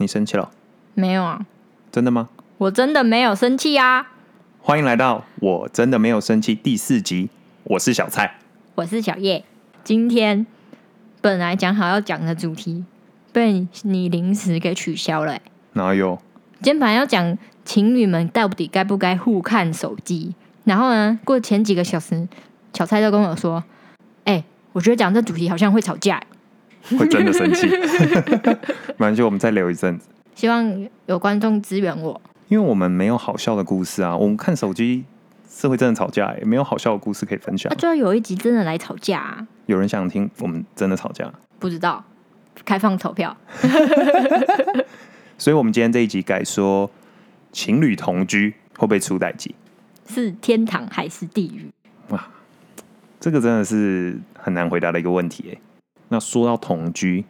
[0.00, 0.48] 你生气了？
[0.94, 1.44] 没有啊，
[1.90, 2.28] 真的吗？
[2.56, 4.12] 我真的没有生气啊。
[4.60, 7.30] 欢迎来到我真的没有生气第四集，
[7.64, 8.38] 我是小蔡。
[8.76, 9.44] 我是小叶。
[9.82, 10.46] 今天
[11.20, 12.84] 本来讲好要讲的主题，
[13.32, 15.42] 被你临时给取消了、欸。
[15.72, 16.16] 哪有？
[16.62, 22.28] 今天本来要讲情侣们到底该不该互看手机，然后呢，过前几个小时，
[22.72, 23.64] 小蔡就跟我说
[24.24, 26.26] ：“哎、我觉得讲这主题好像会吵架、欸，
[26.96, 27.66] 会真的生气？
[27.66, 27.78] 没
[28.96, 32.20] 关系，我们再留一阵子，希望有观众支援我。
[32.48, 34.16] 因为我们没有好笑的故事啊。
[34.16, 35.04] 我们看手机
[35.50, 37.76] 是会真的吵架、欸，没有好笑的故事可以分享那、。
[37.76, 42.02] 就要有一集真的来吵架、啊，有人想听我们真的吵架，不知道
[42.64, 43.36] 开放投票。
[45.36, 46.90] 所以我们今天这一集改说
[47.52, 49.54] 情侣同居会不会出代际？
[50.08, 51.70] 是天堂还是地狱？
[52.08, 52.26] 哇
[53.20, 55.60] 这个真的是很难回答的一个问题诶。
[56.08, 57.24] 那说到同居，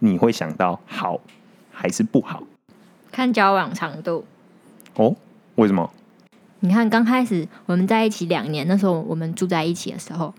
[0.00, 1.20] 你会想到好
[1.72, 2.42] 还是不好？
[3.12, 4.24] 看交往长度。
[4.94, 5.16] 哦，
[5.54, 5.90] 为什么？
[6.60, 10.32] 你看，刚开始我们在一起两年，那时候我们住在一起的时候，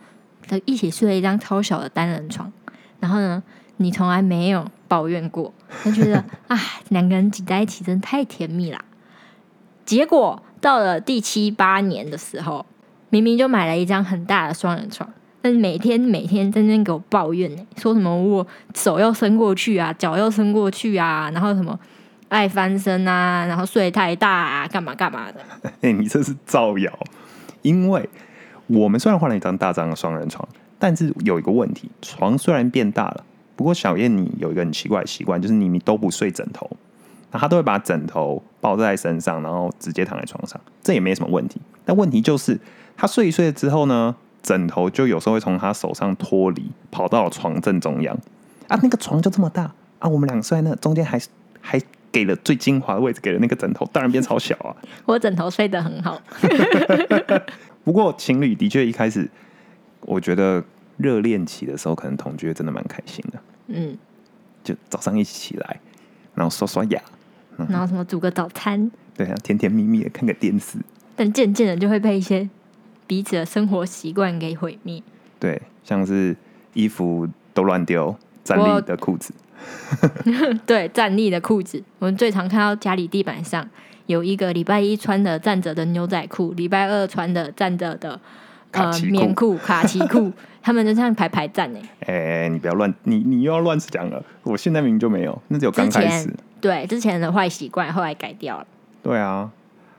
[0.47, 2.51] 就一起睡了一张超小的单人床。
[2.99, 3.43] 然后呢，
[3.77, 6.59] 你从来没有抱怨过，就觉得啊，
[6.89, 8.83] 两个人挤在一起真的太甜蜜啦。
[9.85, 12.65] 结果到了第七八年的时候，
[13.09, 15.13] 明明就买了一张很大的双人床，
[15.45, 21.79] 但每天每天在那边给我抱怨呢、说什么我手要伸过去啊，脚要伸过去啊，然后什么
[22.29, 25.39] 爱翻身啊，然后睡太大啊，干嘛干嘛的。
[25.81, 26.91] 哎、你这是造谣！
[27.61, 28.09] 因为
[28.65, 33.23] 我们虽然换了一张大张的双人床，但是有一个问题，床虽然变大了，
[33.55, 36.67] 不过小燕你有一个很奇怪的习惯，就是你你都不睡枕头，
[37.31, 41.61] 那他都会把枕头抱在身上，然后直接躺在床上，这也没什么问题。
[41.85, 42.59] 但问题就是，
[42.97, 44.15] 他睡一睡之后呢，
[44.45, 48.15] 枕头就有时候会从他手上脱离，跑到床正中央。
[48.67, 49.63] 啊，那个床就这么大。
[49.97, 51.19] 啊，我们俩睡在那中间还
[51.59, 54.75] 还给了最精华的位置给了那个枕头，当然变超小啊。
[55.05, 56.21] 我枕头睡得很好，
[57.83, 59.27] 不过情侣的确一开始，
[60.01, 60.63] 我觉得
[60.97, 63.39] 热恋期的时候，可能同居真的蛮开心的。
[63.67, 63.97] 嗯，
[64.63, 65.79] 就早上一起起来，
[66.35, 67.01] 然后刷刷牙，
[67.67, 70.77] 然后什么煮个早餐，对啊，甜甜蜜蜜的看个电视，
[71.15, 72.47] 但渐渐的就会被一些
[73.07, 75.01] 彼此的生活习惯给毁灭。
[75.39, 76.35] 对，像是
[76.73, 79.33] 衣服都乱丢，站立的裤子，
[80.65, 83.67] 对，站立的裤子，我们最常看到家里地板上
[84.07, 88.19] 有一个礼拜一穿的站着的牛仔裤，礼拜二穿的站着的
[88.71, 91.79] 呃棉裤、卡其裤， 他们就这样排排站呢。
[92.01, 94.23] 哎、你不要乱，你你又要乱讲了。
[94.43, 96.35] 我现在明明就没有，那只有刚之开始前。
[96.61, 98.65] 对之前的坏习惯，后来改掉了。
[99.03, 99.51] 对啊，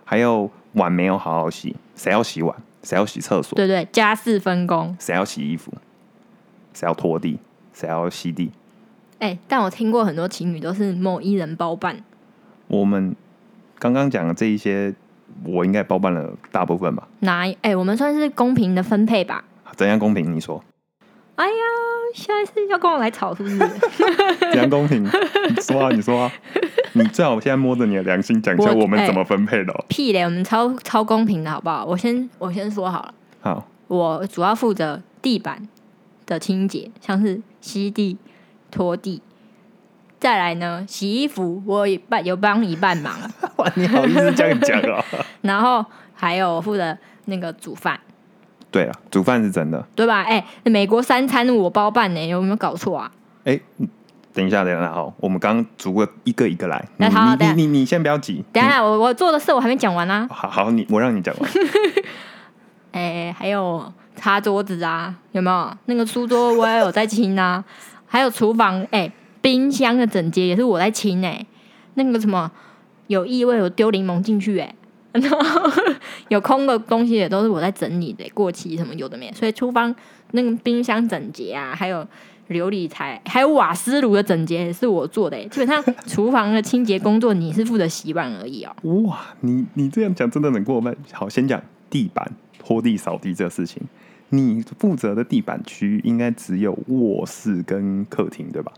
[0.05, 2.57] 还有碗没有好好洗，谁要洗碗？
[2.87, 3.57] 谁要洗厕所？
[3.57, 4.97] 对对，家事分工。
[5.01, 5.73] 谁要洗衣服？
[6.73, 7.41] 谁要拖地？
[7.73, 8.53] 谁要吸地？
[9.19, 12.05] 哎、但我听过很多情侣都是某一人包办，
[12.69, 13.17] 我们
[13.81, 14.95] 刚刚讲的这一些，
[15.43, 17.09] 我应该包办了大部分吧？
[17.21, 19.43] 哪哎、我们算是公平的分配吧。
[19.75, 20.33] 怎样公平？
[20.33, 20.63] 你说
[21.35, 21.53] 哎呀，
[22.15, 23.59] 下一次要跟我来吵是不是？
[24.53, 25.03] 怎样公平？
[25.03, 26.33] 你说啊，你说啊，
[27.03, 31.85] 你最好现在摸着你的良心讲一下我我们怎么分配的哦、屁嘞，我们超超公平的好不好？
[31.85, 35.69] 我先我先说好了，好，我主要负责地板
[36.25, 38.17] 的清洁，像是吸地、
[38.71, 39.21] 拖地。
[40.19, 43.15] 再来呢，洗衣服我一半有帮一半忙，
[43.57, 45.05] 哇，你好意思这样讲啊？
[45.43, 45.85] 然后
[46.15, 46.97] 还有负责
[47.27, 48.01] 那个煮饭，
[48.71, 49.87] 对啊，煮饭是真的。
[49.95, 50.23] 对吧？
[50.25, 53.13] 哎、美国三餐我包办呢，有没有搞错啊？
[53.45, 53.61] 哎、
[54.37, 56.79] 等一下，等一下，好，我们刚刚逐个一个一个来。
[56.99, 58.45] 你那好你你你你先不要急。
[58.53, 60.29] 等一下，我我做的事我还没讲完啊。
[60.31, 61.51] 好好，你我让你讲完。
[62.93, 65.77] 哎、还有擦桌子啊，有没有？
[65.87, 67.65] 那个书桌我也有在清啊，
[68.07, 69.11] 还有厨房，哎、
[69.41, 71.47] 冰箱的整洁也是我在清哎、
[71.95, 72.51] 那个什么
[73.07, 74.75] 有异味，我丢柠檬进去哎、
[75.13, 75.71] 然后
[76.29, 79.95] 有空的东西也都是我在整理的、过期什么有的没的，所以厨房
[80.33, 82.07] 那个冰箱整洁啊，还有
[82.49, 85.47] 琉璃台，还有瓦斯炉的整洁也是我做的、欸。
[85.49, 90.97] 基本上厨房的清洁工作你是负责洗碗而已哦、哇，你你这样讲真的很过分。
[91.13, 91.61] 好，先讲
[91.91, 93.83] 地板拖地扫地这个事情，
[94.29, 98.73] 你负责的地板区应该只有卧室跟客厅对吧？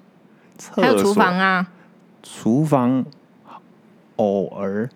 [0.57, 1.69] 厕还有厨房啊，
[2.23, 3.05] 厨房
[4.17, 4.89] 偶尔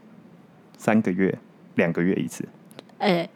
[0.77, 1.39] 三个月、
[1.75, 2.49] 两个月一次。
[2.99, 3.29] 哎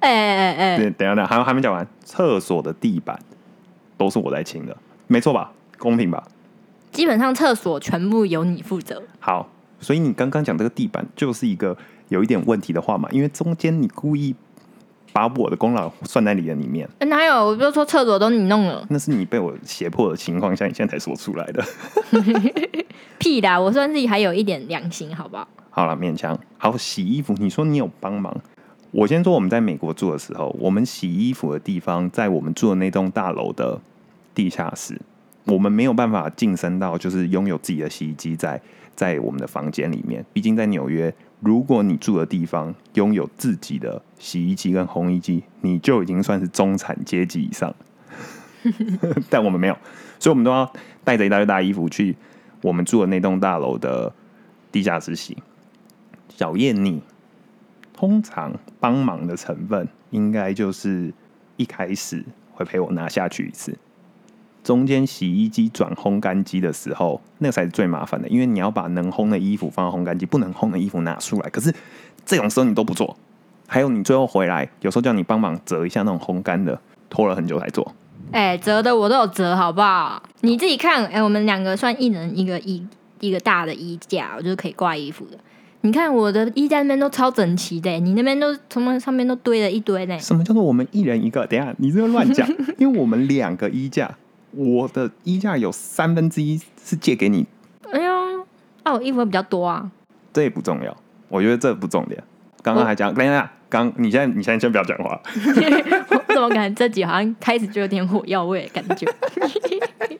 [0.00, 1.86] 哎哎哎，对，等等下，还还没讲完。
[2.04, 3.18] 厕所的地板
[3.96, 4.76] 都是我在清的，
[5.06, 5.52] 没错吧？
[5.78, 6.22] 公平吧？
[6.92, 9.02] 基本上厕所全部由你负责。
[9.18, 9.48] 好，
[9.80, 11.76] 所以你刚刚讲这个地板就是一个
[12.08, 14.34] 有一点问题的话嘛，因为中间你故意
[15.12, 17.46] 把我的功劳算在你的里面，欸哪有？
[17.46, 21.64] 我就说厕所都你弄了，那是你被我胁迫的情况下，你现在才说出来的。
[23.18, 23.58] 屁啦！
[23.58, 25.48] 我算自己还有一点良心，好不好？
[25.70, 26.38] 好了，勉强。
[26.58, 28.36] 好，洗衣服，你说你有帮忙。
[28.94, 33.80] 我先说，我们在美国住的时候，我们洗衣服的地方在我们住的那栋大楼的
[34.32, 35.00] 地下室，
[35.46, 38.60] 我们没有办法晋升到就是拥有自己的洗衣机在
[38.94, 40.24] 在我们的房间里面。
[40.32, 47.74] 毕竟在纽约，如果你住的地方拥有自己的洗衣机跟烘衣机，你就已经算是中产阶级以上。
[49.28, 49.76] 但我们没有，
[50.20, 52.14] 所以我们都要带着一大堆大衣服去
[52.62, 54.12] 我们住的那栋大楼的
[54.70, 55.36] 地下室洗。
[56.28, 57.02] 小燕，你
[57.96, 61.14] 通常帮忙的成分应该就是
[61.56, 63.76] 一开始会陪我拿下去一次，
[64.62, 71.48] 中间洗衣机转烘干机的时候，那个才是最麻烦的，因为你要把能烘的衣服放到烘干机，不能烘的衣服拿出来。
[71.50, 71.72] 可是
[72.26, 73.16] 这种时候你都不做，
[73.66, 77.94] 还有你最后回来，有时候叫你帮忙折一下那种烘干的，拖了很久才做。
[78.32, 80.22] 哎、折的我都有折，好不好？
[80.40, 82.84] 你自己看，哎、我们两个算一人一个衣
[83.20, 85.38] 一个大的衣架，我就是可以挂衣服的。
[85.84, 90.18] 你看我的衣架那边都超整齐的，你那边都从上面都堆了一堆呢。
[90.18, 91.46] 什么叫做我们一人一个？
[91.46, 92.48] 等一下，你这个乱讲，
[92.78, 94.16] 因为我们两个衣架，
[94.52, 97.46] 我的衣架有三分之一是借给你，
[97.92, 98.46] 哎呦，
[98.82, 99.90] 啊，我衣服会比较多啊。
[100.32, 100.96] 这也不重要，
[101.28, 102.24] 我觉得这不重点。
[102.62, 105.20] 刚刚还讲，等一下，刚你现在你现在先不要讲话，
[106.08, 109.06] 我怎么感觉这集好像开始就有点火药味的感觉？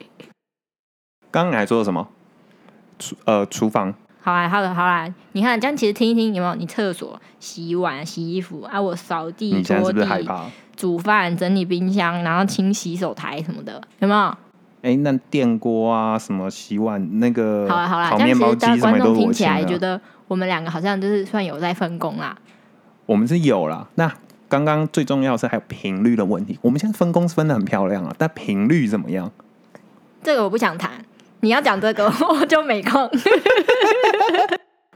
[1.31, 2.07] 刚刚你还说了什么？
[2.99, 3.93] 厨呃厨房
[4.25, 6.55] 好啦，好了，好啦，你看这样其实听一听有没有？
[6.55, 10.45] 你厕所洗碗、洗衣服啊，我扫地、你现在拖地、是不是害怕？
[10.75, 14.35] 煮饭、整理冰箱，然后清洗手台什么的，有没有？
[14.81, 19.95] 哎、那电锅啊，什么洗碗那个好了好了，烤这样其实大家观众也都是我清听起来觉的。
[19.95, 22.35] 得我们两个好像就是算有在分工啦。
[23.05, 23.87] 我们是有啦。
[23.93, 24.11] 那
[24.49, 26.57] 刚刚最重要的是还有频率的问题。
[26.63, 29.31] 我们现在分工是分的很漂亮啊，但频率怎么样？
[30.23, 31.05] 这个我不想谈，
[31.45, 33.07] 你要讲这个 我就没空。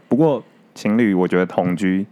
[0.08, 0.44] 不过
[0.74, 2.08] 情侣，我觉得同居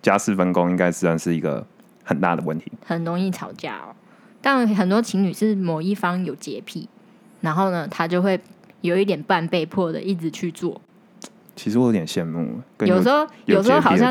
[0.00, 1.66] 家事分工应该算是一个
[2.02, 2.72] 很大的问题。
[2.86, 3.94] 很容易吵架哦。
[4.40, 6.88] 但很多情侣是某一方有洁癖，
[7.42, 8.40] 然后呢，他就会
[8.80, 10.80] 有一点半被迫的一直去做。
[11.54, 14.10] 其实我有点羡慕，跟有时候有有时候好像。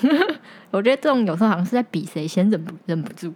[0.72, 3.30] 我觉得这种有时候好像是在比谁先忍不忍不住。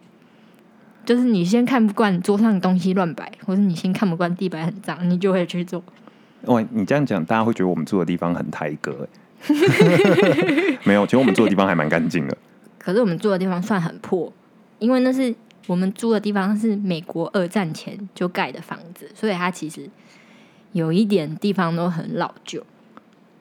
[1.07, 5.83] 就是你先看不惯桌上的东西乱摆，或是你先看不惯地板很脏，你就会去做。
[6.43, 9.09] 喂，你这样讲，大家会觉得我们住的地方很台格、欸。
[10.85, 12.37] 没有，其实我们住的地方还蛮干净的。
[12.79, 14.33] 可是我们住的地方算很破，
[14.79, 15.35] 因为那是
[15.67, 19.89] 我们住的地方是美国二战前就盖的房子，所以它其实
[20.73, 22.65] 有一点地方都很老旧。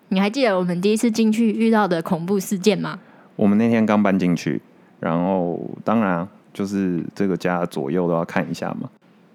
[0.10, 3.00] 你还记得我们第一次进去遇到的恐怖事件吗？
[3.36, 4.62] 我们那天刚搬进去，
[5.00, 8.90] 然后当然啊就是这个家左右都要看一下嘛。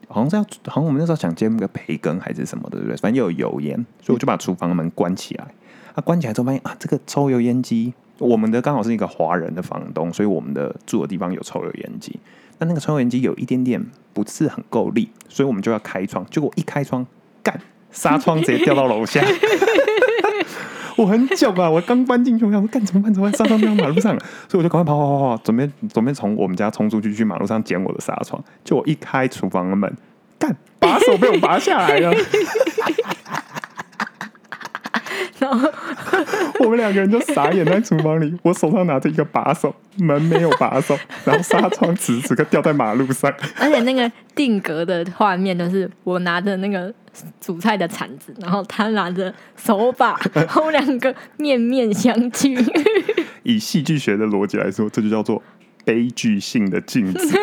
[0.08, 2.96] 好像是要，好像我们那时候想接那个培根还是什么的，对不对？
[2.96, 5.46] 反正又有油烟，所以我就把厨房门关起来。
[5.94, 12.18] 啊，关起来之后发现啊，这个抽油烟机，我们的刚好是一个华人的房东，所以我们的住的地方有抽油烟机。
[12.58, 13.80] 但那个抽油烟机有一点点
[14.12, 16.26] 不是很够力，所以我们就要开窗。
[16.30, 17.06] 结果一开窗，
[17.42, 17.60] 干
[17.92, 19.24] 纱窗直接掉到楼下。
[21.00, 21.70] 我很久吧！
[21.70, 23.12] 我刚搬进去，我想说干怎么办？
[23.14, 23.38] 怎么办？
[23.38, 24.14] 纱窗掉马路上，
[24.46, 28.42] 所以我就赶快跑跑跑跑，准备准备从我们家冲出去去马路上捡我的纱窗。
[28.62, 29.90] 就我一开厨房的门，
[30.38, 32.12] 干把手被我拔下来了。
[35.38, 35.70] 然后
[36.58, 43.32] 我们两个人就傻眼在厨房里，我手上拿着一个把手，门没有把手，然后纱窗此时此刻掉在马路上。
[43.58, 46.92] 而且那个定格的画面都是我拿着那个
[47.40, 52.56] 煮菜的铲子，然后他拿着手把，然后我两个面面相觑。
[53.42, 55.42] 以戏剧学的逻辑来说，这就叫做
[55.84, 57.38] 悲剧性的镜子。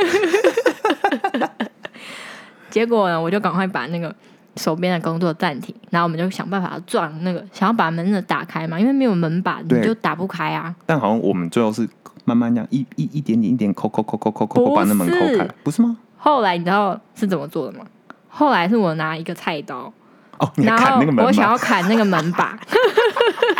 [2.69, 4.13] 结果呢，我就赶快把那个
[4.57, 10.75] 手边的工作暂停，然后我们就想办法撞那个，想要把门的打开嘛，因为没有门把，你对就打不开啊。
[10.85, 11.87] 但好像我们最后是
[12.25, 15.97] 慢慢这样一一一点点一点抠抠抠抠抠抠把那门抠是开，不是吗？
[16.17, 17.85] 后来你知道是怎么做的吗？
[18.27, 19.91] 后来是我拿一个菜刀，
[20.39, 21.57] 哦，你还然后砍那个门我想要？
[21.57, 22.57] 砍那个门把，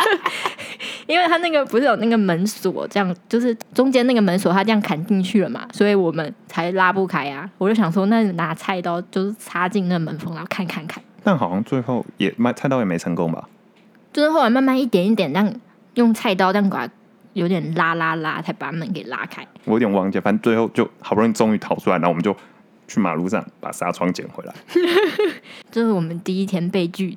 [1.06, 7.48] 因为他那个不是有那个门锁，这样就是中间那个门锁，他这样砍进去了嘛，所以我们才拉不开啊。
[7.58, 13.48] 我就想说，那拿菜刀就是插进那门缝，然后砍砍砍，但好像最后也卖菜刀也没成功吧？
[14.12, 15.52] 就是后来慢慢一点一点这样
[15.94, 16.92] 用菜刀这样把它
[17.32, 19.46] 有点拉拉拉，才把门给拉开。
[19.64, 22.34] 我有点忘记，反正最后就好不容易终于逃出来，然后我们就
[22.88, 24.54] 去马路上把纱窗捡回来。
[25.70, 27.16] 这是我们第一天被拒，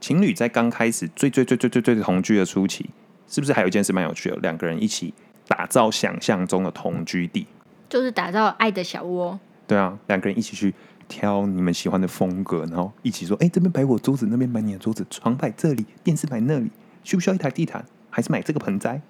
[0.00, 2.88] 情侣在刚开始最最最最最最同居的初期，
[3.28, 4.36] 是不是还有一件事蛮有趣的？
[4.36, 5.12] 两个人一起
[5.46, 7.46] 打造想象中的同居地。
[7.90, 9.38] 就是打造爱的小窝。
[9.66, 10.72] 对啊，两个人一起去
[11.08, 16.70] 挑你们喜欢的风格，然后一起说：“哎、这边摆我桌子，那边摆你的桌子，床摆这里，电视摆那里，
[17.04, 17.84] 需不需要一台地毯？
[18.08, 19.00] 还是买这个盆栽？”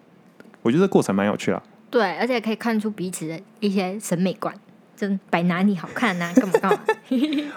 [0.63, 1.63] 我觉得这过程蛮有趣的。
[1.91, 4.55] 对，而且可以看出彼此的一些审美观，
[5.03, 6.79] 真摆哪里好看呐、干嘛干嘛。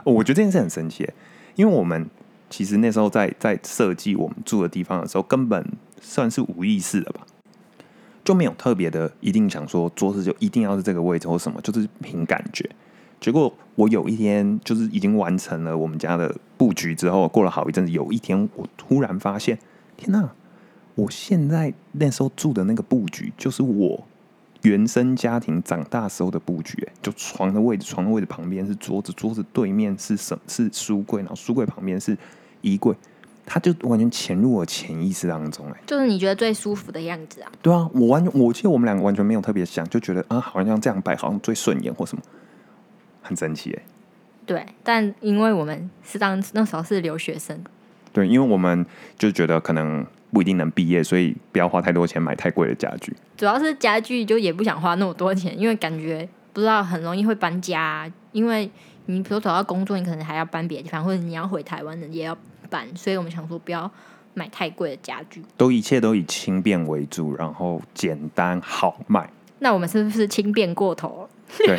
[0.03, 1.07] 哦 我觉得这件事很神奇，
[1.53, 2.09] 因为我们
[2.49, 5.63] 其实那时候在在设计我们住的地方的时候，根本
[6.01, 7.21] 算是无意识的吧，
[8.23, 12.67] 就没有特别的一定想说桌子就一定要是这个位置或什么，就是凭感觉。
[13.21, 19.59] 结果我有一天就是已经完成了我们家的布局之后，过了好一阵子，有一天我突然发现，
[19.95, 20.31] 天哪！
[20.95, 24.07] 我现在那时候住的那个布局，就是我
[24.65, 32.17] 原生家庭长大时候的布局，哎就床的位置，床的位置旁边是桌子，桌子对面是什是书柜，然后书柜旁边是
[32.61, 32.95] 衣柜，
[33.45, 37.51] 他就完全潜入我潜意识当中，哎，就是你觉得最舒服的样子啊。
[37.61, 42.23] 对啊，我完全，我记得我们两个完全没有特别想，就觉得啊，好像这样摆好像最顺眼或什么，
[43.21, 43.83] 很神奇哎。
[44.47, 47.63] 对，但因为我们是当那时候是留学生，
[48.11, 48.85] 对，因为我们
[49.17, 50.05] 就觉得可能
[50.35, 53.15] 不一定能毕业，所以不要花太多钱买太贵的家具。
[53.37, 58.69] 主要是家具就也不想花那么多钱，因为感觉不知道很容易会搬家啊、因为
[59.05, 62.37] 你比如找到工作，你可能还要搬别的地方，或者你要回台湾的也要
[62.69, 63.89] 搬，所以我们想说不要
[64.33, 65.41] 买太贵的家具。
[65.55, 69.29] 都一切都以轻便为主，然后简单好卖。
[69.59, 71.29] 那我们是不是轻便过头了？
[71.65, 71.77] 对，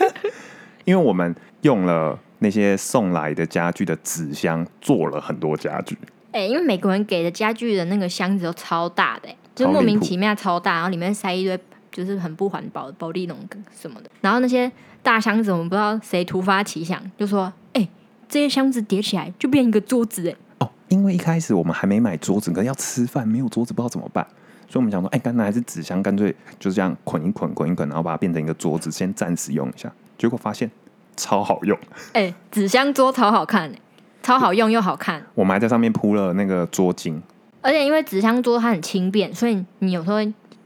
[0.86, 5.98] 因为我们用了那些送来的家具的纸箱，做了很多家具。
[6.36, 11.58] 哎、因为美国人给的家具的那个箱子都超大的、欸，就莫名其妙超大，然后里面塞一堆
[11.90, 13.38] 就是很不环保的保利龙
[13.74, 14.10] 什么的。
[14.20, 14.70] 然后那些
[15.02, 17.88] 大箱子，我们不知道谁突发奇想，就说：“哎、
[18.28, 24.22] 这些箱子叠起来就变一个桌子、哎，哦，因为一开始我们还没买桌子，可能要吃饭，没有桌子不知道怎么办，
[24.68, 29.90] 所以我们想说，哎，干脆还是纸箱，干脆就是这样捆一捆，捆一捆，然后把它变成一个桌子，先暂时用一下。
[30.18, 30.70] 结果发现
[31.16, 31.78] 超好用，
[32.12, 33.78] 哎、纸箱桌超好看、哎，
[34.26, 35.24] 超好用又好看。
[35.36, 37.16] 我们还在上面铺了那个桌巾。
[37.60, 40.16] 而且因为纸箱桌它很轻便，所以你有时候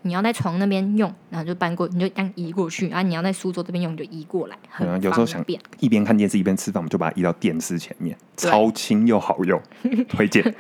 [0.01, 5.61] 你要在床那边用，然后就搬过，你就这样移过去；啊，你要在书桌这边用，你就移过来，很嗯有时候想方便。
[5.79, 9.61] 一边看电视一边吃饭，我们就把它移到电视前面，超轻又好用，
[10.09, 10.43] 推荐。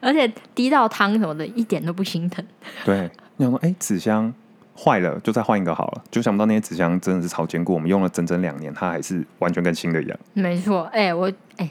[0.00, 2.44] 而且滴到汤什么的，一点都不心疼。
[2.84, 4.32] 对，你想说，哎，纸箱
[4.76, 6.04] 坏了，就再换一个好了。
[6.10, 10.18] 就想不到那些纸箱真的是超坚固，我们用了整整两年，它还是完全跟新的一样。
[10.34, 11.70] 没错，哎、我哎、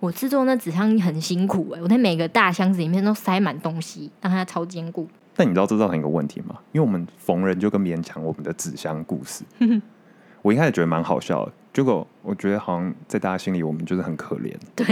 [0.00, 5.08] 我制作那纸箱很辛苦哎、我在每个大箱子里面都塞满东西，让它超坚固。
[5.34, 6.56] 但你知道这造成一个问题吗？
[6.72, 9.44] 因为我们逢人就跟别人讲我们的纸箱故事。
[10.42, 14.54] 我一开始觉得蛮好笑的，结果我觉得好像在大家心里我们就是很可怜。
[14.76, 14.86] 对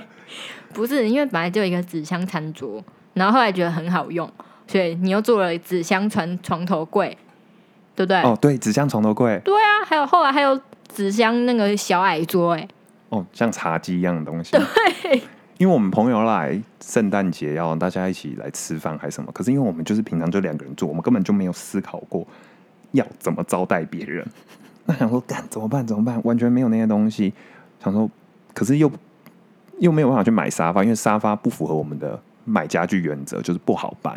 [0.72, 4.28] 不是因为本来就有一个纸箱餐桌，然后后来觉得很好用，
[4.66, 7.16] 所以你又做了纸箱床床头柜，
[7.94, 8.20] 对不对？
[8.22, 10.58] 哦，对，纸箱床头柜，对啊，还有后来还有
[10.92, 12.68] 纸箱那个小矮桌、哎，
[13.10, 14.52] 哦，像茶几一样的东西。
[14.52, 15.22] 对，
[15.58, 22.26] 因为我们朋友来圣诞节要大家一起来吃饭还是什么，可是因为我们就是平常就两个人住，我们根本就没有思考过
[22.92, 24.26] 要怎么招待别人。
[24.86, 25.86] 那想说干怎么办？
[25.86, 26.20] 怎么办？
[26.24, 27.32] 完全没有那些东西。
[27.82, 28.10] 想说，
[28.52, 28.90] 可是又
[29.78, 34.14] 又没有办法去买沙发，因为沙发不符合我们的买家具原则，就是不好搬。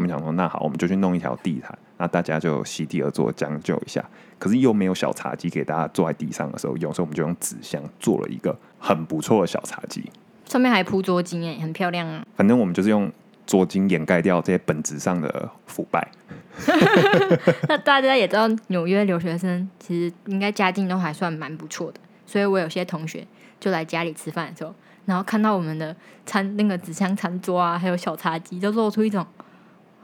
[0.00, 4.02] 我们想说，那好，我们就去弄一条地毯，那大家就席地而坐，将就一下。
[4.38, 10.10] 可是又没有小茶几给大家坐在地上的时候用，所以我们就用纸箱做了一个很不错的小茶几。
[10.46, 12.24] 上面还铺桌巾哎，很漂亮啊。
[12.34, 13.12] 反正我们就是用
[13.46, 16.10] 桌巾掩盖掉这些本质上的腐败。
[17.68, 23.26] 那大家也知道，纽约留学生其实应该家境都还算蛮不错的，所以我有些同学
[23.60, 29.26] 就来家里吃饭的时候，然后看到我们的餐那个纸箱餐桌啊，还有小茶几，就露出一种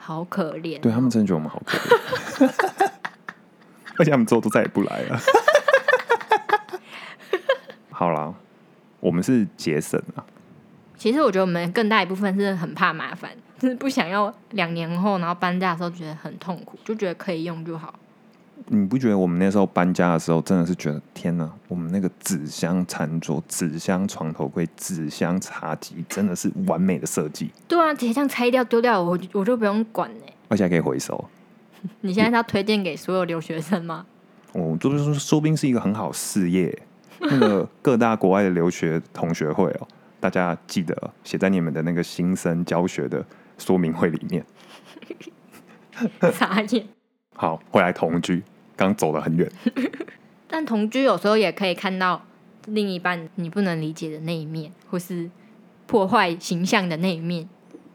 [0.06, 0.80] 好可怜。
[0.80, 1.76] 对他们真的觉得我们好可
[2.46, 2.50] 怜，
[3.98, 5.18] 而且他们之后都再也不来了。
[7.90, 8.32] 好啦，
[9.00, 10.22] 我们是节省啊，
[10.96, 17.92] 其实我觉得我们更大一部分是很怕麻烦，就是不想要两年后然后搬家的时候觉得很痛苦，就觉得可以用就好。
[18.68, 31.24] 你不觉得我们那时候搬家的时候，真的是觉得天哪，我们那个纸箱餐桌、纸箱床头柜、纸箱茶几，真的是完美的设计，对啊，直接这样拆掉丢掉，我我就不用管哎、而且还可以回收。
[32.00, 34.04] 你现在是要推荐给所有留学生吗？
[34.52, 36.76] 哦，这就是说不定是一个很好事业。
[37.18, 39.88] 那个各大国外的留学同学会哦，
[40.20, 40.94] 大家记得
[41.24, 43.24] 写在你们的那个新生教学的
[43.56, 44.44] 说明会里面。
[46.32, 46.86] 傻眼。
[47.34, 48.42] 好，回来同居，
[48.76, 49.50] 刚走得很远。
[50.46, 52.24] 但同居有时候也可以看到
[52.66, 55.28] 另一半你不能理解的那一面，或是
[55.86, 57.48] 破坏形象的那一面。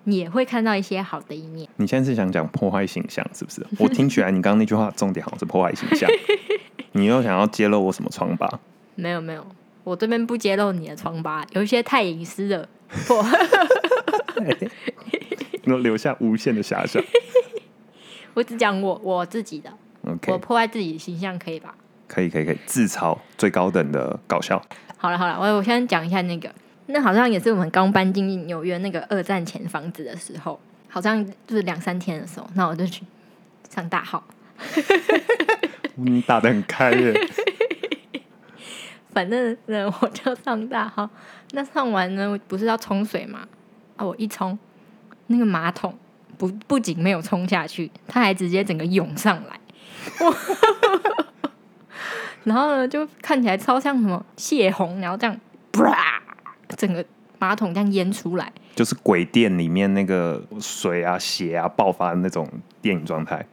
[0.06, 1.70] 你也会看到一些好的一面。
[1.76, 3.64] 你现在是想讲破坏形象是不是？
[3.78, 6.10] 我听起来你刚刚那句话重点好像是破坏形象，
[6.94, 8.60] 你又想要揭露我什么疮疤？
[8.96, 9.46] 没有没有，
[9.84, 12.68] 我这边不揭露你的疮疤，有一些太隐私的
[13.06, 13.24] 破。
[15.66, 17.02] 那留下无限的遐想。
[18.34, 19.72] 我只讲我我自己的，
[20.06, 21.76] OK，我破坏自己的形象可以吧？
[22.08, 24.62] 可以可以可以，自嘲最高等的搞笑。
[24.98, 26.54] 好了好了，我我先讲一下那个，
[26.88, 33.04] 那好像也是我们刚搬进纽约那个二战前房子的时候，好像就是两三天的时候，那我就去
[33.70, 34.24] 上大号，
[35.96, 37.14] 你，打的很开耶。
[39.14, 41.10] 反正呢我就上大号，
[41.52, 43.48] 那上完呢不是要冲水嘛？
[43.96, 44.58] 啊，我一冲，
[45.28, 45.98] 那个马桶
[46.38, 49.60] 不不仅没有冲下去，它还直接整个涌上来，
[52.44, 55.38] 然后呢就看起来超像什么泄洪，然后这样，
[55.72, 56.22] 啪，
[56.76, 57.06] 整个
[57.38, 58.52] 马桶这样淹出来。
[58.74, 62.50] 就是鬼店里面那个水啊、血啊爆发的那种
[62.82, 63.46] 电影状态。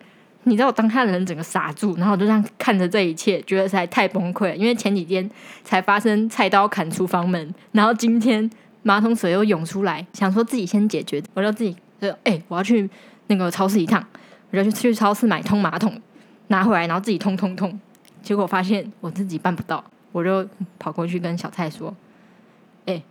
[0.45, 4.57] 你知道我当下人整个傻住，然后我就这样看着这一切，觉得实在太崩溃了。
[4.57, 5.29] 因为前几天
[5.63, 8.49] 才发生菜刀砍厨房门，然后今天
[8.83, 12.89] 马桶水又涌出来，想说自己先解决，我就自己就哎、我要去
[13.27, 14.03] 那个超市一趟，
[14.51, 16.01] 我就去去超市买通马桶，
[16.49, 17.81] 拿回来，然后自己通通通。
[18.21, 20.47] 结果发现我自己办不到，我就
[20.79, 21.95] 跑过去跟小蔡说
[22.85, 23.03] ：“哎、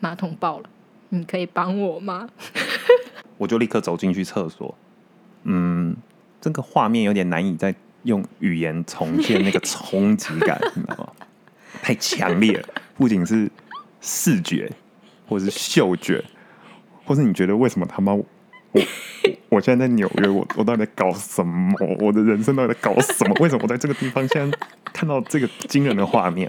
[0.00, 0.68] 马桶爆了，
[1.10, 2.28] 你可以帮我吗？”
[3.38, 4.74] 我就立刻走进去厕所。
[5.44, 5.96] 嗯，
[6.40, 11.26] 这个画面有点难以再用语言重现那个冲击感， 你知道吗？
[11.80, 13.50] 太强烈了，不仅是
[14.00, 14.70] 视觉，
[15.28, 16.22] 或是嗅觉，
[17.04, 18.24] 或是你觉得为什么他妈我
[19.50, 21.74] 我我现在在纽约，我我到底在搞什么？
[21.98, 23.34] 我的人生到底在搞什么？
[23.40, 26.48] 为什么我在这个地方现在看到这个惊人的画面？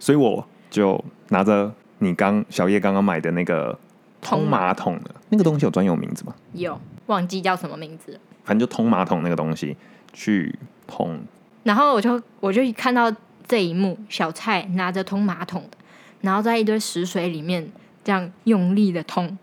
[0.00, 3.78] 所以我就拿着你刚小叶刚刚买的那个
[4.20, 6.34] 通马桶的那个东西有专有名字吗？
[6.52, 8.18] 有忘记叫什么名字了。
[8.44, 9.76] 反正就通马桶那个东西
[10.12, 10.52] 去
[10.88, 11.20] 通，
[11.62, 13.14] 然后我就我就看到
[13.46, 15.76] 这一幕，小蔡拿着通马桶的，
[16.22, 17.70] 然后在一堆屎水里面
[18.02, 19.38] 这样用力的通，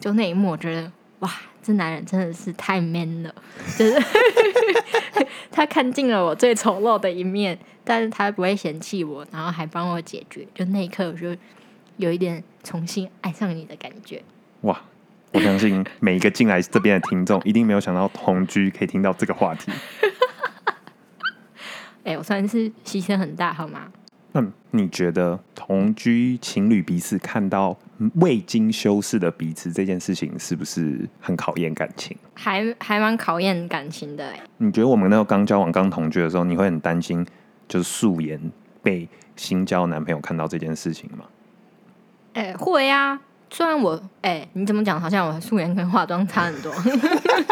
[0.00, 0.90] 就那一幕，我觉得
[1.20, 1.30] 哇，
[1.66, 3.34] 这男人真的是太 man 了，
[3.76, 4.00] 就是
[5.50, 11.36] 他看尽了我最丑陋的一面，但是他不会嫌弃我，然后还帮我解决，就那一刻我就
[11.96, 14.22] 有一点重新爱上你的感觉。
[14.60, 14.80] 哇！
[15.32, 19.72] 我相信每一个进来这边的听众一定没有想到同居可以听到这个话题。
[22.04, 23.90] 哎、我算是牺牲很大，好吗？
[24.32, 27.76] 那你觉得同居情侣彼此看到
[28.16, 32.16] 未经修饰的彼此这件事情，是不是很考验感情？
[32.34, 37.26] 还还蛮考验感情的哎、你觉得我们那个刚交往、刚同居的时候，你会很担心，
[37.66, 38.40] 就是素颜
[38.82, 41.24] 被新交男朋友看到这件事情吗？
[42.34, 43.20] 哎、会啊。
[43.48, 45.00] 虽然我哎、你怎么讲？
[45.00, 46.74] 好像我素颜跟化妆差很多。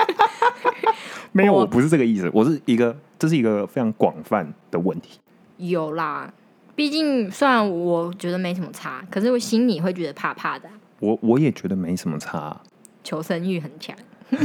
[1.30, 5.20] 没有，我我不是这个意思，我是一个，这是一个非常广泛的问题。
[5.56, 6.30] 有啦，
[6.74, 12.60] 毕竟虽然我觉得没什么差，可是我心里会觉得怕怕的啊、我我也觉得没什么差啊、
[13.02, 13.96] 求生欲很强。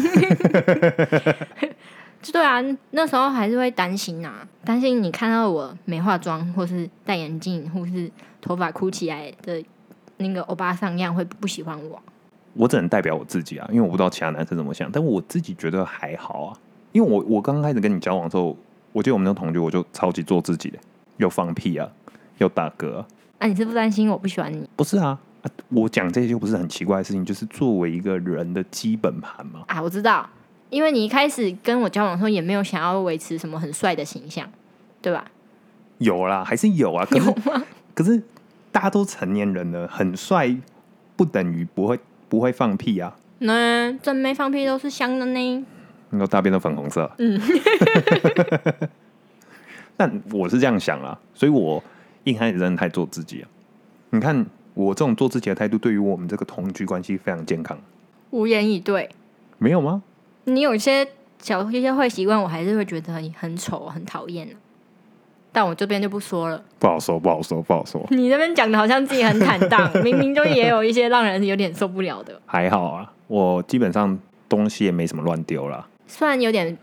[2.21, 2.61] 就对啊，
[2.91, 8.11] 那时候还是会担心啊，担心你看到我没化妆，或是戴眼镜，或是
[8.41, 9.63] 头发箍起来的
[10.17, 11.97] 那个欧巴桑样，会不喜欢我。
[12.53, 16.57] 我只能代表我自己啊，因为我不知道其他男生怎么想，但我自己觉得还好啊。
[16.91, 18.57] 因为我我刚开始跟你交往的时候，
[18.91, 20.77] 我记得我们那个同居，我就超级做自己的，
[21.17, 21.89] 又放屁啊，
[22.39, 23.05] 又打嗝啊、
[23.39, 24.67] 那、你是不担心我不喜欢你？
[24.75, 25.51] 不是啊啊！
[25.69, 29.61] 我讲这些就不是很奇怪的事情，就是作为一个人的基本盘嘛。
[29.67, 30.29] 啊，我知道，
[30.69, 34.49] 因为你一开始跟我交往的时候也没有想要维持什么很帅的形象，
[35.01, 35.25] 对吧？
[35.99, 37.05] 有啦，还是有啊。
[37.05, 37.33] 可是
[37.95, 38.21] 可是
[38.71, 40.53] 大家都成年人了，很帅
[41.15, 43.15] 不等于不会不会放屁啊。
[43.39, 45.65] 那真没放屁都是香的呢。
[46.09, 47.39] 你说大便都粉红色，嗯，
[49.95, 51.81] 但我是这样想啦，所以我
[52.29, 53.49] 一开始真的太做自己啊。
[54.11, 57.77] 你看我这种做自己的态度，对于我们这个同居关系非常健康，
[58.29, 59.09] 无言以对。
[59.57, 60.01] 没有吗？
[60.45, 61.07] 你有些
[61.41, 64.55] 小一些坏习惯，我还是会觉得很很丑、很讨厌、啊、
[65.51, 66.63] 但我这边就不说了。
[66.79, 68.05] 不好说，不好说，不好说。
[68.11, 72.41] 你那边讲的好像自己很坦荡， 明明就也有一些让人有点受不了的。
[72.45, 75.87] 还好啊，我基本上东西也没什么乱丢啦。
[76.07, 76.77] 虽然有点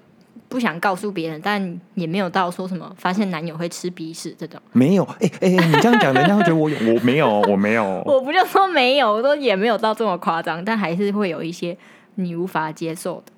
[0.49, 4.61] 不想告诉别人，但也没有到说什么发现男友会吃鼻屎这种。
[4.73, 8.03] 没有，哎、哎、你这样讲，人家会觉得我有，我没有， 我没有。
[8.05, 11.77] 我不就说没有，我说也没有到这么夸张，但还是会有一些
[12.15, 13.33] 你无法接受的。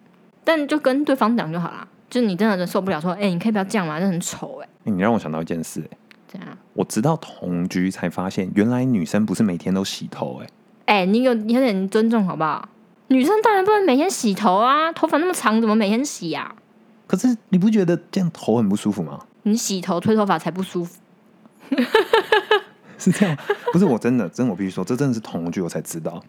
[0.44, 3.98] 但就跟对方讲就好啦，就你真的受不了，说，哎、你可以不要这样嘛？
[4.00, 5.96] 这很丑哎、你让我想到一件事、哎
[6.30, 6.46] 这样。
[6.74, 10.46] 我直到同居才发现，原来女生不是每天都洗头、哎，
[10.84, 12.68] 哎、你有你有点尊重好不好？
[13.08, 16.54] 女生当然不能每天洗头啊，头发那么长，怎么每天洗呀、
[17.08, 19.18] 可是你不觉得这样头很不舒服吗？
[19.42, 21.00] 你洗头吹头发才不舒服。
[22.98, 23.36] 是这样，
[23.72, 26.22] 不是我真的，真的我必须说，这真的是同居我才知道。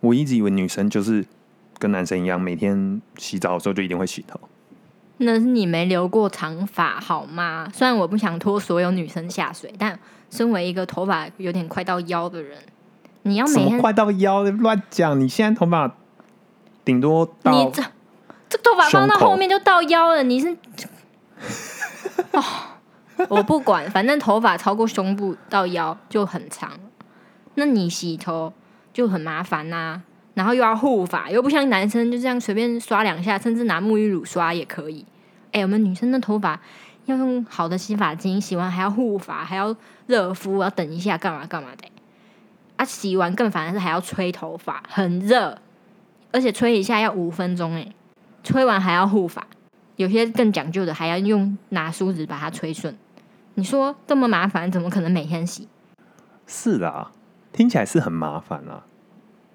[0.00, 1.24] 我一直以为女生就是
[1.78, 4.40] 跟男生一样，每天洗澡的时候就一定会洗头。
[5.18, 7.70] 那是你没留过长发好吗？
[7.72, 9.96] 虽然我不想拖所有女生下水，但
[10.30, 12.58] 身为一个头发有点快到腰的人，
[13.22, 15.20] 你要每天快到腰的乱讲？
[15.20, 15.94] 你现在头发
[16.84, 17.82] 顶多你到这
[18.52, 20.54] 这头发放到后面就到腰了，你是
[22.32, 22.44] 哦，
[23.30, 26.70] 我不管，反正头发超过胸部到腰就很长，
[27.54, 28.52] 那你洗头
[28.92, 30.02] 就很麻烦呐、
[30.34, 35.06] 然后又要护发，又不像男生就这样随便刷两下，甚至拿沐浴乳刷也可以。
[35.52, 36.60] 哎、我们女生的头发
[37.06, 39.74] 要用好的洗发精，洗完还要护发，还要
[40.06, 41.88] 热敷，要等一下干嘛干嘛的、
[42.76, 45.56] 啊，洗完更烦的是还要吹头发，很热，
[46.32, 47.88] 而且吹一下要五分钟哎、
[48.42, 49.46] 吹完还要护发，
[49.96, 52.96] 有些更讲究的还要用拿梳子把它吹顺。
[53.54, 55.68] 你说这么麻烦，怎么可能每天洗？
[56.46, 57.12] 是啦，
[57.52, 58.84] 听起来是很麻烦啊。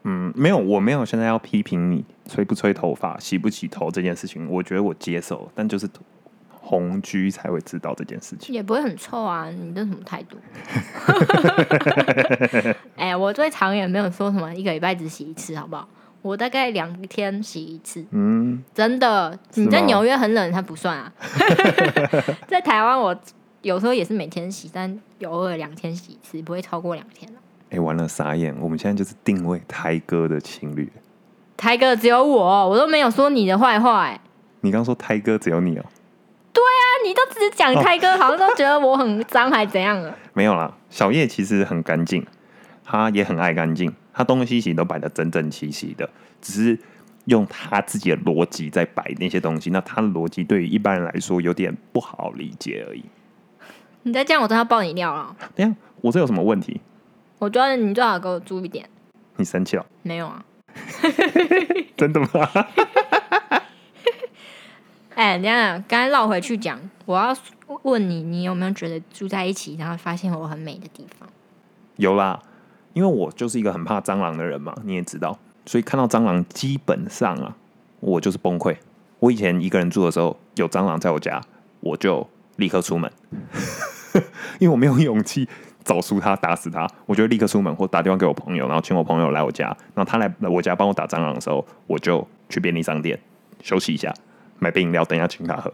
[0.03, 5.89] 嗯，没有，我没有现在要批评你吹不吹头发、洗不洗头这件事情，我觉得我接受，但就是
[6.49, 8.55] 红居才会知道这件事情。
[8.55, 10.37] 也不会很臭啊，你这什么态度？
[12.95, 15.89] 哎、我最长也没有说什么一个礼拜只洗一次，好不好？
[16.27, 19.37] 我大概两天洗一次，嗯，真的。
[19.53, 21.11] 你在纽约很冷，它不算啊。
[22.47, 23.17] 在台湾，我
[23.61, 28.55] 有时候也是每天洗，但偶尔两天洗一次，不会超过两天啊哎、完了，傻眼！
[28.59, 30.91] 我们现在就是定位台哥的情侣。
[31.55, 34.19] 台哥只有我，我都没有说你的坏话、哎。
[34.61, 35.85] 你刚说台哥只有你哦、
[36.53, 40.15] 对啊你都只讲台哥，好像都觉得我很脏还怎样了？
[40.33, 42.25] 没有啦，小叶其实很干净，
[42.89, 46.79] 他也很爱干净，他东西西都摆的整整齐齐的，只是
[47.25, 49.69] 用他自己的逻辑在摆那些东西。
[49.71, 53.03] 那他的逻辑对于一般人来说有点不好理解而已。
[54.03, 55.35] 你再这样，我都要爆你料了。
[55.53, 56.79] 等一下，我这有什么问题？
[57.39, 58.89] 我觉得你最好给我注意点。
[59.35, 59.85] 你生气了？
[60.03, 60.45] 没有啊？
[61.97, 62.27] 真的吗？
[65.13, 67.35] 哎、等一下，刚才绕回去讲，我要
[67.81, 71.27] 问你，你有没有觉得住在一起，然后发现我很美的地方？
[71.97, 72.41] 有啦，
[72.97, 77.55] 因为我就是一个很怕蟑螂的人嘛，你也知道，所以看到蟑螂基本上啊，
[77.99, 78.75] 我就是崩溃。
[79.19, 81.39] 我以前一个人住的时候，有蟑螂在我家，
[81.79, 83.11] 我就立刻出门，
[84.57, 85.47] 因为我没有勇气
[85.83, 93.19] 找出它、打死它，我就立刻出门或打电话给我朋友，然后请我朋友来我家，然后他来我家帮我打蟑螂的时候，我就去便利商店
[93.61, 94.11] 休息一下，
[94.57, 95.71] 买杯饮料，等一下请他喝。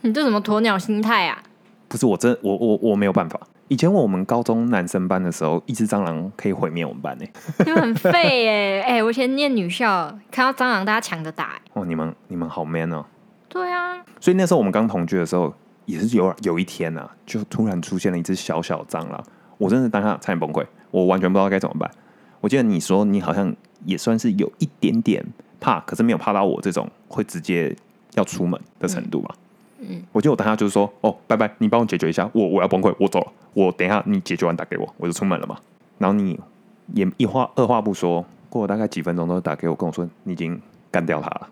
[0.00, 1.42] 你这什么鸵鸟心态啊？
[1.88, 3.38] 不是我真我我我没有办法。
[3.72, 7.24] 以前我们高中男生班的时候，一只蟑螂可以毁灭我们班呢、
[7.64, 8.82] 你们很废耶！
[8.82, 13.02] 哎、我以前念女校，看到蟑螂大家抢着打、哎哦，你们你们好 man 哦！
[13.48, 15.54] 对啊，所以那时候我们刚同居的时候，
[15.86, 19.24] 也是有有一天啊，就突然出现了一只小小蟑螂，
[19.56, 21.90] 我真的当下差点崩溃，我完全不知道该怎么办。
[22.42, 23.56] 我记得你说你好像
[23.86, 25.24] 也算是有一点点
[25.58, 27.74] 怕，可是没有怕到我这种会直接
[28.16, 29.34] 要出门的程度吧。
[29.34, 29.38] 嗯，
[30.12, 35.58] 我记得我当下就是说，哦，拜拜，你帮我解决一下，我我要崩溃，我走了，我等一下你解决完打给我，我就出门了嘛。
[35.98, 36.38] 然后你
[36.94, 41.48] 也一话二话不说，过了大概几分钟都打给我，跟我说你已经干掉他了。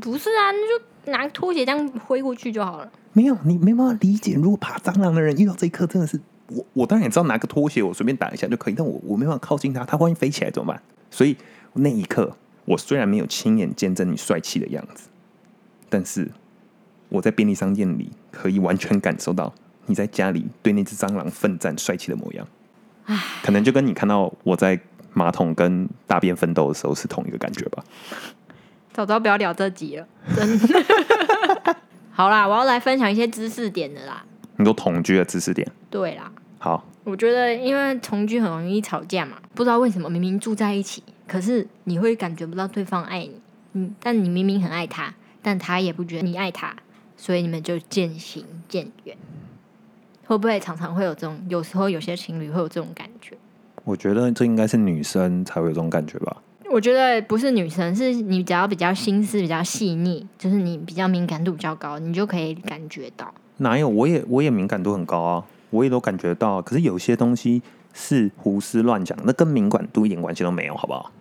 [0.00, 2.90] 不是啊，那就拿拖鞋这样挥过去就好了。
[3.12, 4.34] 没有，你没办法理解。
[4.34, 10.82] 如果爬蟑螂的人遇到这一刻，真的是我，我当然也知道拿个拖鞋我随便打一下就可以，但我我没办法靠近它，它万一飞起来怎么办？
[11.10, 11.36] 所以
[11.74, 15.08] 那一刻，我虽然没有亲眼见证你帅气的样子，
[15.90, 16.30] 但是
[17.12, 19.52] 我在便利商店里可以完全感受到
[19.86, 22.46] 你在家里对那只蟑螂奋战帅气的模样。
[23.42, 24.80] 可能就跟你看到我在
[25.12, 27.84] 马桶跟大便奋斗的时候是同一个感觉吧。
[28.92, 31.76] 早知道不要聊这集了， 真的。
[32.12, 34.24] 好啦，我要来分享一些知识点的啦。
[34.56, 43.40] 你都同居的知识点，对啦，好，我觉得因为同居很容易吵架嘛，不知道为什么明明住在一起，可是你会感觉不到对方爱你，
[43.72, 46.76] 嗯，但你明明很爱他，但他也不觉得你爱他，
[47.22, 49.16] 所以你们就渐行渐远。
[50.26, 51.40] 会不会常常会有这种？
[51.48, 53.36] 有时候有些情侣会有这种感觉。
[53.84, 56.38] 我觉得这应该是女生才会有这种感觉吧。
[56.68, 63.32] 我觉得不是女生，是你只要比较心思比较细腻，就是你比较敏感度比较高，你就可以感觉到。
[63.58, 63.88] 哪有？
[63.88, 66.62] 我也我也敏感度很高啊，我也都感觉到啊。
[66.62, 71.12] 可是有些东西是胡思乱想，那跟敏感度一点关系都没有，好不好？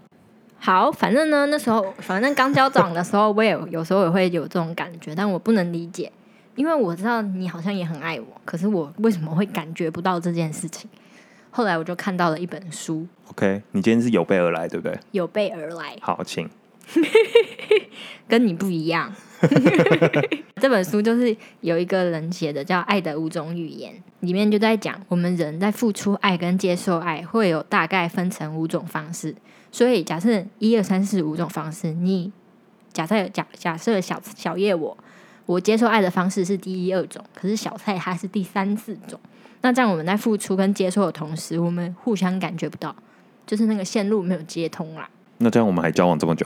[0.63, 6.11] 好，反正呢，那时候反正刚交往的时候，我也有时候也会有这种感觉，但我不能理解，
[6.55, 10.87] 因为我知道你好像也很爱我，可是我为什么会感觉不到这件事情？
[11.49, 14.95] 后来我就看到了一本书，OK，你今天是有备而来，对不对？
[15.09, 15.97] 有备而来。
[15.99, 16.47] 好，请
[18.29, 19.11] 跟你不一样。
[20.61, 29.35] 这本书就是有一个人写的，叫《爱的五种语言》，里面就在讲我们人在付出爱跟接受爱会有大概分成五种方式。
[29.71, 32.31] 所以假设一二三四五种方式，你
[32.91, 34.97] 假设假假设小小叶我
[35.45, 39.19] 我接受爱的方式是第一二种，可是小蔡他是第三四种。
[39.61, 42.95] 那这样我们在付出跟接受的同时，我们互相感觉不到，
[43.45, 45.09] 就是那个线路没有接通啦。
[45.37, 46.45] 那这样我们还交往这么久？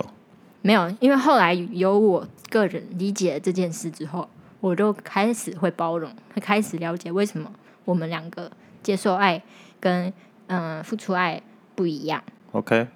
[0.61, 4.27] 没有，因为后来有我个人理解了这件事之后，
[4.59, 7.49] 我就开始会包容，会开始了解为什么
[7.85, 8.51] 我们两个
[8.83, 9.41] 接受爱
[9.79, 10.11] 跟
[10.47, 11.41] 嗯、呃付出爱
[11.75, 12.21] 不一样。
[12.51, 12.87] OK，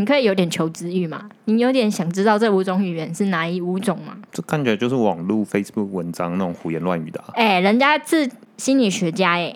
[0.00, 1.28] 你可以有点求知欲嘛？
[1.44, 4.16] 你有点想知道这五种语言是哪一五种吗？
[4.32, 7.26] 这看起来就是网络 Facebook 文章那种胡言乱语的、啊。
[7.34, 9.54] 哎、人家是心理学家哎、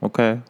[0.00, 0.40] OK，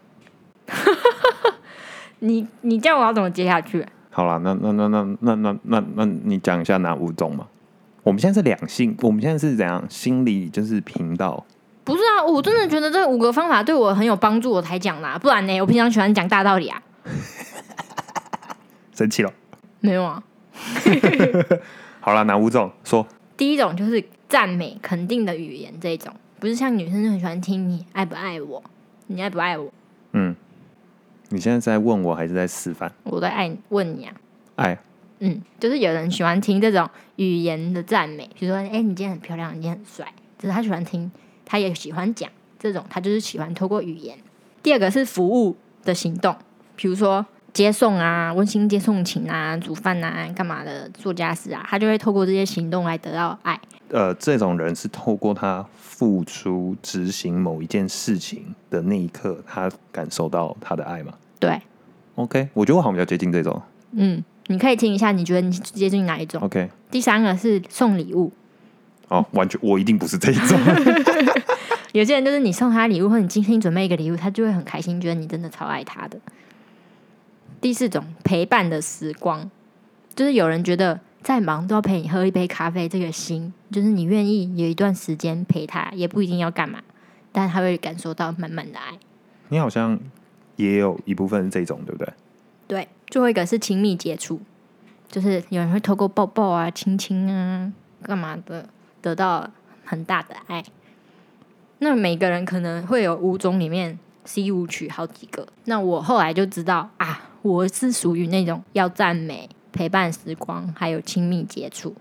[2.20, 3.84] 你你这样我要怎么接下去？
[4.10, 7.48] 好啦，那那那那那那那那你讲一下哪五种嘛？
[8.04, 11.44] 我们现在是两性，我们现在是怎样心理就是频道？
[11.82, 15.18] 不是啊，我真的觉得这五个方法对我很有帮助，我才讲啦。
[15.18, 16.80] 不然呢，我平常喜欢讲大道理啊。
[19.00, 19.32] 生气了。
[19.80, 20.22] 没有啊，
[22.00, 22.70] 好了，哪五种？
[22.84, 28.62] 说第一种就是赞美、肯定的语言，这种不是像女生就很喜欢听你爱不爱我，
[29.06, 29.72] 你爱不爱我，
[30.12, 30.36] 嗯，
[31.30, 32.92] 你现在是在问我还是在示范？
[33.04, 34.12] 我在爱问你啊。
[34.56, 34.78] 爱
[35.20, 36.86] 嗯，就是有人喜欢听这种
[37.16, 41.10] 语言的赞美，比如说，哎、你今天很漂亮，你今天很帅，就是他喜欢听，
[41.46, 44.18] 他也喜欢讲这种，他就是喜欢透过语言。
[44.62, 46.36] 第二个是服务的行动，
[46.76, 53.58] 比如说接送啊、温馨接送情啊、煮饭啊、干嘛的、做家事啊，他就会透过这些行动来得到爱。
[53.88, 61.60] 呃，这种人是透过他付出执行某一件事情的那一刻，他感受到他的爱吗对
[62.14, 63.60] ，？OK，我觉得我好像比较接近这种。
[63.92, 68.32] 嗯，你可以听一下，你觉得你接近哪一种？OK，第三个是送礼物，
[69.08, 70.56] 哦，完全我一定不是这一种。
[71.92, 76.16] 有些人就是你送他礼物，或者你精心准备一个礼物，他就会很开心，觉得你真的超爱他的。
[77.60, 79.50] 第四种陪伴的时光，
[80.14, 86.80] 就是有人觉得再忙都要陪你喝一杯咖啡，这个心就是你愿意有一段时间陪他，也不一定要干嘛，
[87.32, 88.98] 但是他会感受到满满的爱。
[89.48, 89.98] 你好像
[90.56, 92.12] 也有一部分是这种，对不对？
[92.66, 94.40] 对，最后一个是亲密接触，
[95.08, 98.68] 就是有人会透过抱抱啊、亲亲啊、干嘛的，
[99.02, 99.50] 得到
[99.84, 100.64] 很大的爱。
[101.80, 105.48] 那每个人可能会有五种里面 C 五取好几个。
[105.64, 111.94] 那我后来就知道啊，我是属于那种要赞美、陪伴时光，还有亲密接触。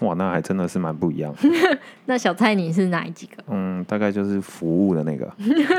[0.00, 1.34] 哇，那还真的是蛮不一样。
[2.06, 3.36] 那小蔡你是哪几个？
[3.48, 5.32] 嗯，大概就是服务的那个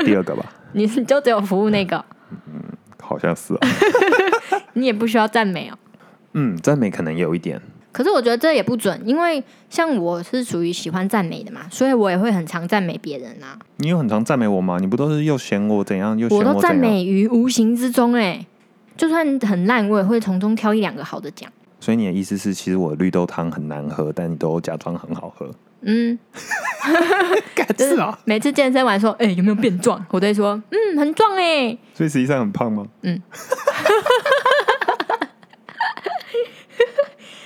[0.04, 2.62] 第二个吧， 你是就只有服务那个，嗯
[3.00, 3.60] 好像是、啊。
[4.74, 5.78] 你也不需要赞美哦。
[6.32, 7.60] 嗯，赞美可能有一点。
[7.92, 13.58] 可是我觉得这也不准，因为像我是属于喜欢赞美的嘛，所以我也会很常赞美别人啊。
[13.76, 14.76] 你有很常赞美我吗？
[14.78, 16.76] 你不都是又嫌我怎样，又嫌我都赞？
[16.76, 18.44] 美于无形之中、哎，
[18.96, 21.50] 就算很烂，我也会从中挑一两个好的讲。
[21.80, 25.50] 所以你的意思是，其实我的绿豆汤很难喝，但你都假装很好喝。
[25.82, 26.18] 嗯，
[27.78, 30.04] 是每次健身完说，哎、有没有变壮？
[30.10, 32.86] 我都会说，嗯，很壮哎、所以实际上很胖吗？
[33.02, 33.20] 嗯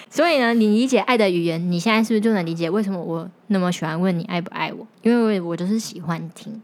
[0.08, 4.86] 所以呢，你理解爱的语言，你现在是不是就能理解为什么我那么喜欢问你爱不爱我？
[5.02, 6.60] 因为我就是喜欢听。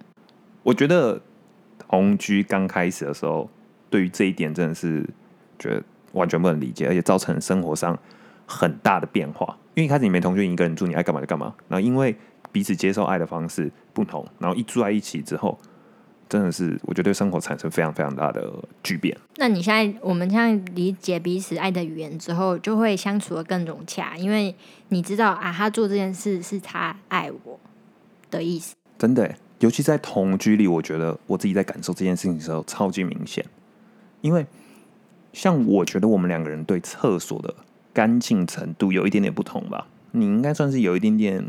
[0.62, 1.20] 我觉得
[1.88, 3.48] 同居刚开始的时候，
[3.90, 5.08] 对于这一点真的是
[5.58, 7.98] 觉得完全不能理解，而且造成生活上
[8.46, 9.58] 很大的变化。
[9.74, 11.54] 因为一开始你没同居，你一个人住，你爱干嘛就干嘛。
[11.68, 12.16] 然后因为
[12.50, 15.58] 彼此接受爱的方式不同，然后一住在一起之后，
[16.28, 18.50] 真的是我觉得对生活产生非常非常大的
[18.82, 19.16] 巨变。
[19.36, 24.54] 那你现在我们现在理解彼此爱的语言之后，就会相处的更融洽，因为
[24.88, 27.60] 你知道啊，他做这件事是他爱我
[28.30, 28.74] 的意思。
[28.98, 33.44] 真的，尤其在同居里，我觉得我自己在感受这件事情的时候超级明显。
[34.20, 34.46] 因为
[35.32, 37.54] 像我觉得我们两个人对厕所的
[37.92, 41.44] 干净程度有一点点不同吧，你应该算是有一点点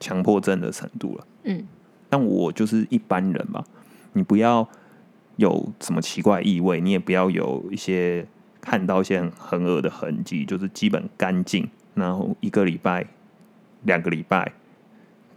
[0.00, 1.26] 强迫症的程度了。
[1.44, 1.66] 嗯，
[2.08, 3.64] 但我就是一般人嘛，
[4.12, 4.68] 你不要
[5.36, 8.26] 有什么奇怪异味，你也不要有一些
[8.60, 11.68] 看到一些很很恶的痕迹，就是基本干净。
[11.94, 13.06] 然后一个礼拜、
[13.82, 14.52] 两个礼拜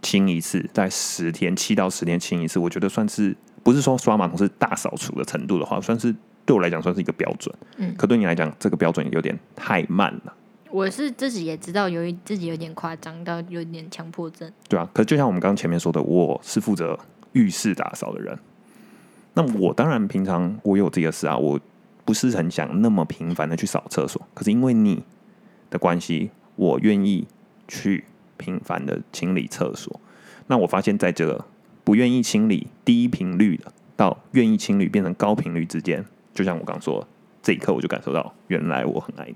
[0.02, 6.14] 清一次，在十天七到十天清一次，我觉得算是不是说刷马桶是大扫除的程度的话，算是
[6.48, 7.54] 对我来讲算是一个标准。
[7.76, 10.32] 嗯可对你来讲，这个标准有点太慢了。
[10.70, 14.50] 我是自己也知道由于自己有点夸张到有点强迫症。
[14.66, 16.98] 对啊，可就像我们刚刚前面说的，我是负责
[17.32, 18.38] 浴室打扫的人。
[19.34, 21.60] 那我当然平常我有自己的事啊，我
[22.06, 24.26] 不是很想那么频繁的去扫厕所。
[24.32, 25.02] 可是因为你，
[25.68, 27.26] 的关系，我愿意
[27.66, 28.04] 去
[28.38, 30.00] 频繁的清理厕所。
[30.46, 31.44] 那我发现在这个
[31.84, 36.04] 不愿意清理低频率的，到愿意清理变成高频率之间，
[36.38, 37.06] 就像我刚说的，
[37.42, 39.34] 这一刻我就感受到，原来我很爱你。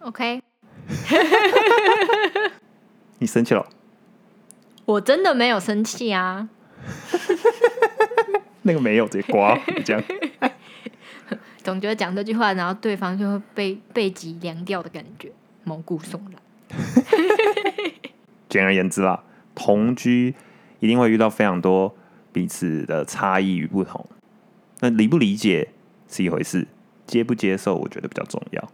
[0.00, 0.42] OK，
[3.20, 3.64] 你生气了？
[4.84, 6.48] 我真的没有生气啊，
[8.62, 10.02] 那个没有直接刮，这样
[11.62, 15.30] 总觉得讲这句话，然后对方就会被背脊凉掉的感觉，
[15.62, 16.42] 毛骨悚然。
[18.48, 19.22] 简而言之啦，
[19.54, 20.34] 同居
[20.80, 21.94] 一定会遇到非常多
[22.32, 24.04] 彼此的差异与不同。
[24.80, 25.70] 那理不理解
[26.08, 26.66] 是一回事，
[27.06, 28.72] 接不接受我觉得比较重要。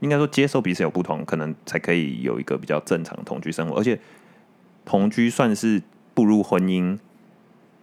[0.00, 3.78] 应该说接受彼此有不同，可能才可以有一个比较正常的同居生活。
[3.78, 3.98] 而且
[4.84, 6.98] 同居算是步入婚姻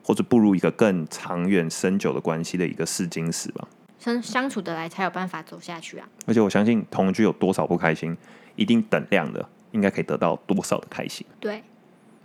[0.03, 3.67] 或者步入一个更长远深久的关系的一个试金石吧。
[3.97, 6.07] 相相处得来才有办法走下去啊。
[6.27, 8.15] 而且我相信同居有多少不开心，
[8.55, 11.63] 一定等量的应该可以得到多少的开心，对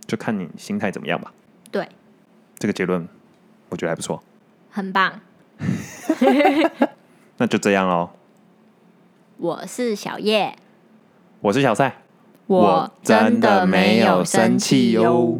[0.05, 1.33] 就看你心态怎么样吧。
[1.71, 1.87] 对，
[2.57, 3.07] 这个结论
[3.69, 4.21] 我觉得还不错，
[4.69, 5.21] 很棒。
[7.37, 8.09] 那就这样喽。
[9.37, 10.55] 我是小叶，
[11.41, 11.95] 我是小蔡，
[12.47, 15.39] 我真的没有生气哟。